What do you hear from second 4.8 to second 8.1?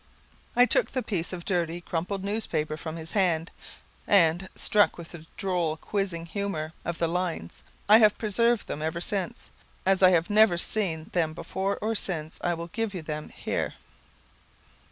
with the droll quizzing humour of the lines, I